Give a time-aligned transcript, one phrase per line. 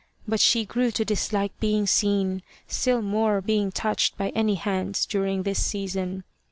[0.27, 5.43] But she grew to dislike being seen, still more being touched by any hands, during
[5.43, 6.23] this season.